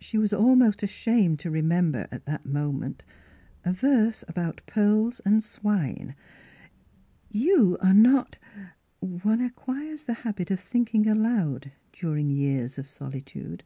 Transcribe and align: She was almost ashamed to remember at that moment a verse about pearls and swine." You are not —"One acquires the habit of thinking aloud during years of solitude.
She 0.00 0.18
was 0.18 0.32
almost 0.32 0.82
ashamed 0.82 1.38
to 1.38 1.52
remember 1.52 2.08
at 2.10 2.24
that 2.26 2.44
moment 2.44 3.04
a 3.64 3.72
verse 3.72 4.24
about 4.26 4.60
pearls 4.66 5.20
and 5.24 5.40
swine." 5.40 6.16
You 7.46 7.78
are 7.80 7.94
not 7.94 8.38
—"One 9.22 9.40
acquires 9.40 10.04
the 10.06 10.14
habit 10.14 10.50
of 10.50 10.58
thinking 10.58 11.06
aloud 11.06 11.70
during 11.92 12.28
years 12.28 12.76
of 12.76 12.88
solitude. 12.88 13.62